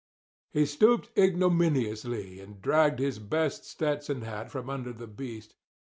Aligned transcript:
He 0.49 0.65
stooped 0.65 1.15
ignominiously 1.15 2.39
and 2.39 2.59
dragged 2.59 2.97
his 2.97 3.19
best 3.19 3.65
Stetson 3.65 4.23
hat 4.23 4.49
from 4.49 4.67
under 4.67 4.93
the 4.93 5.05
beast. 5.05 5.53